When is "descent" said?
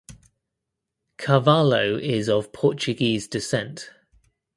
3.27-3.91